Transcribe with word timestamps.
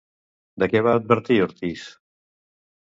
De 0.63 0.69
què 0.71 0.81
va 0.89 0.95
advertir 1.01 1.39
Ortiz? 1.49 1.87